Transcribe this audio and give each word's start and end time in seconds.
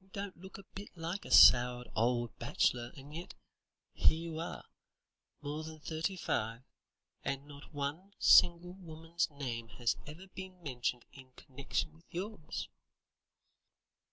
You 0.00 0.08
don't 0.08 0.36
look 0.36 0.58
a 0.58 0.64
bit 0.74 0.88
like 0.96 1.24
a 1.24 1.30
soured 1.30 1.86
old 1.94 2.36
bachelor, 2.40 2.92
and 2.96 3.14
yet 3.14 3.34
here 3.92 4.18
you 4.32 4.40
are, 4.40 4.64
more 5.40 5.62
than 5.62 5.78
thirty 5.78 6.16
five, 6.16 6.64
and 7.22 7.46
not 7.46 7.72
one 7.72 8.12
single 8.18 8.72
woman's 8.72 9.30
name 9.30 9.68
has 9.68 9.94
ever 10.04 10.26
been 10.26 10.60
mentioned 10.64 11.04
in 11.12 11.30
connection 11.36 11.92
with 11.94 12.06
yours." 12.10 12.70